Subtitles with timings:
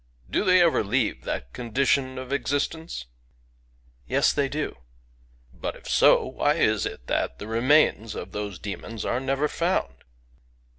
[0.25, 3.05] —<< Do they erer leave that condidoo of existence?—
[4.07, 4.77] "Yes, they do."—
[5.53, 10.03] <<But, if so, why is it that the remains of those demons are nerer found?"